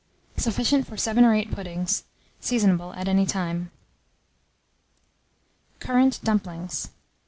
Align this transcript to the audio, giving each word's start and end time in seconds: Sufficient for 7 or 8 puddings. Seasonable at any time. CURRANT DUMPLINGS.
Sufficient 0.35 0.87
for 0.87 0.97
7 0.97 1.23
or 1.23 1.35
8 1.35 1.51
puddings. 1.51 2.05
Seasonable 2.39 2.91
at 2.95 3.07
any 3.07 3.23
time. 3.27 3.69
CURRANT 5.79 6.21
DUMPLINGS. 6.23 6.89